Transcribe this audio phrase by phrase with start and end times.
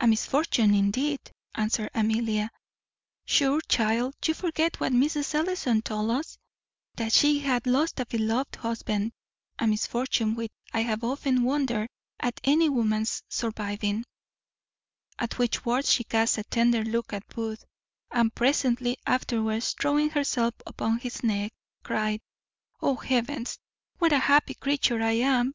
[0.00, 1.18] "A misfortune, indeed!"
[1.56, 2.52] answered Amelia;
[3.26, 5.34] "sure, child, you forget what Mrs.
[5.34, 6.38] Ellison told us,
[6.94, 9.10] that she had lost a beloved husband.
[9.58, 11.88] A misfortune which I have often wondered
[12.20, 14.04] at any woman's surviving."
[15.18, 17.64] At which words she cast a tender look at Booth,
[18.12, 21.52] and presently afterwards, throwing herself upon his neck,
[21.82, 22.20] cried,
[22.80, 23.58] "O, Heavens!
[23.98, 25.52] what a happy creature am I!